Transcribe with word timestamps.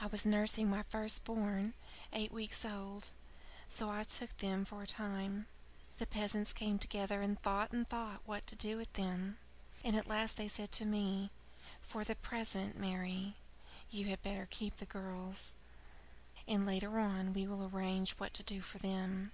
I 0.00 0.06
was 0.06 0.26
nursing 0.26 0.68
my 0.68 0.82
first 0.82 1.22
born 1.22 1.74
eight 2.12 2.32
weeks 2.32 2.64
old. 2.64 3.10
So 3.68 3.88
I 3.88 4.02
took 4.02 4.36
them 4.38 4.64
for 4.64 4.82
a 4.82 4.86
time. 4.88 5.46
The 5.98 6.08
peasants 6.08 6.52
came 6.52 6.76
together, 6.80 7.22
and 7.22 7.40
thought 7.40 7.70
and 7.70 7.86
thought 7.86 8.22
what 8.26 8.48
to 8.48 8.56
do 8.56 8.76
with 8.76 8.92
them; 8.94 9.38
and 9.84 9.94
at 9.94 10.08
last 10.08 10.38
they 10.38 10.48
said 10.48 10.72
to 10.72 10.84
me: 10.84 11.30
'For 11.80 12.02
the 12.02 12.16
present, 12.16 12.76
Mary, 12.76 13.36
you 13.92 14.06
had 14.06 14.24
better 14.24 14.48
keep 14.50 14.78
the 14.78 14.86
girls, 14.86 15.54
and 16.48 16.66
later 16.66 16.98
on 16.98 17.32
we 17.32 17.46
will 17.46 17.64
arrange 17.64 18.14
what 18.14 18.34
to 18.34 18.42
do 18.42 18.60
for 18.60 18.78
them.' 18.78 19.30